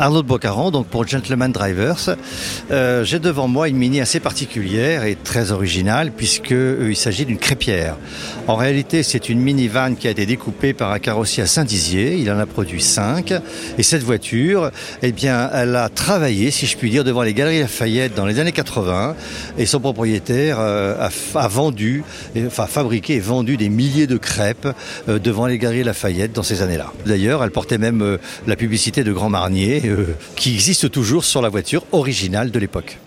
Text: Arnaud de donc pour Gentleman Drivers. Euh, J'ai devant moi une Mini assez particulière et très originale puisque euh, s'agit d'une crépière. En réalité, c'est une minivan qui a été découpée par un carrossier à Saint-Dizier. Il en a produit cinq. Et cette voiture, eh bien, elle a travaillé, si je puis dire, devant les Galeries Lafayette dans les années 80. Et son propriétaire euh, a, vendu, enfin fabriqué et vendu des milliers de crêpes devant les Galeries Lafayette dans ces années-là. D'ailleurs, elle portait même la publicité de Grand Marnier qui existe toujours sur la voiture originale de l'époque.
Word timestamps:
Arnaud 0.00 0.22
de 0.22 0.70
donc 0.70 0.86
pour 0.86 1.08
Gentleman 1.08 1.50
Drivers. 1.50 2.16
Euh, 2.70 3.02
J'ai 3.02 3.18
devant 3.18 3.48
moi 3.48 3.68
une 3.68 3.76
Mini 3.76 4.00
assez 4.00 4.20
particulière 4.20 5.02
et 5.02 5.16
très 5.16 5.50
originale 5.50 6.12
puisque 6.16 6.52
euh, 6.52 6.94
s'agit 6.94 7.26
d'une 7.26 7.38
crépière. 7.38 7.96
En 8.46 8.54
réalité, 8.54 9.02
c'est 9.02 9.28
une 9.28 9.40
minivan 9.40 9.96
qui 9.96 10.06
a 10.06 10.12
été 10.12 10.24
découpée 10.24 10.72
par 10.72 10.92
un 10.92 11.00
carrossier 11.00 11.42
à 11.42 11.46
Saint-Dizier. 11.46 12.16
Il 12.16 12.30
en 12.30 12.38
a 12.38 12.46
produit 12.46 12.80
cinq. 12.80 13.34
Et 13.76 13.82
cette 13.82 14.04
voiture, 14.04 14.70
eh 15.02 15.10
bien, 15.10 15.50
elle 15.52 15.74
a 15.74 15.88
travaillé, 15.88 16.52
si 16.52 16.66
je 16.66 16.76
puis 16.76 16.90
dire, 16.90 17.02
devant 17.02 17.22
les 17.22 17.34
Galeries 17.34 17.60
Lafayette 17.60 18.14
dans 18.14 18.24
les 18.24 18.38
années 18.38 18.52
80. 18.52 19.16
Et 19.58 19.66
son 19.66 19.80
propriétaire 19.80 20.58
euh, 20.60 21.08
a, 21.34 21.48
vendu, 21.48 22.04
enfin 22.46 22.66
fabriqué 22.66 23.16
et 23.16 23.20
vendu 23.20 23.56
des 23.56 23.68
milliers 23.68 24.06
de 24.06 24.16
crêpes 24.16 24.68
devant 25.08 25.46
les 25.46 25.58
Galeries 25.58 25.84
Lafayette 25.84 26.32
dans 26.32 26.44
ces 26.44 26.62
années-là. 26.62 26.92
D'ailleurs, 27.04 27.42
elle 27.42 27.50
portait 27.50 27.78
même 27.78 28.18
la 28.46 28.56
publicité 28.56 29.02
de 29.02 29.12
Grand 29.12 29.28
Marnier 29.28 29.87
qui 30.36 30.54
existe 30.54 30.90
toujours 30.90 31.24
sur 31.24 31.42
la 31.42 31.48
voiture 31.48 31.84
originale 31.92 32.50
de 32.50 32.58
l'époque. 32.58 32.98